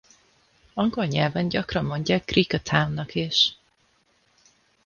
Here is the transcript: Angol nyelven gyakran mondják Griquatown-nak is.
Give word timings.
Angol 0.73 1.05
nyelven 1.05 1.47
gyakran 1.49 1.85
mondják 1.85 2.25
Griquatown-nak 2.25 3.15
is. 3.15 3.57